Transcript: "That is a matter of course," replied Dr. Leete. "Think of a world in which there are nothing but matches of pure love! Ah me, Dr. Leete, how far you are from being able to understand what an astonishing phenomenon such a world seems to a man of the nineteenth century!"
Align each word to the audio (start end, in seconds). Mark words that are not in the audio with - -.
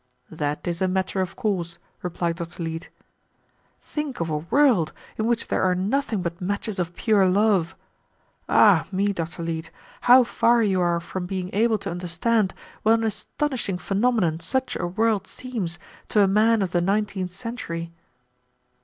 "That 0.31 0.67
is 0.67 0.81
a 0.81 0.87
matter 0.87 1.21
of 1.21 1.35
course," 1.35 1.77
replied 2.01 2.37
Dr. 2.37 2.63
Leete. 2.63 2.89
"Think 3.83 4.19
of 4.19 4.31
a 4.31 4.39
world 4.39 4.93
in 5.15 5.27
which 5.27 5.45
there 5.45 5.61
are 5.61 5.75
nothing 5.75 6.23
but 6.23 6.41
matches 6.41 6.79
of 6.79 6.95
pure 6.95 7.27
love! 7.27 7.75
Ah 8.49 8.87
me, 8.91 9.13
Dr. 9.13 9.43
Leete, 9.43 9.69
how 10.09 10.23
far 10.23 10.63
you 10.63 10.81
are 10.81 10.99
from 10.99 11.27
being 11.27 11.51
able 11.53 11.77
to 11.77 11.91
understand 11.91 12.55
what 12.81 12.93
an 12.93 13.03
astonishing 13.03 13.77
phenomenon 13.77 14.39
such 14.39 14.75
a 14.75 14.87
world 14.87 15.27
seems 15.27 15.77
to 16.09 16.21
a 16.21 16.27
man 16.27 16.63
of 16.63 16.71
the 16.71 16.81
nineteenth 16.81 17.31
century!" 17.33 17.91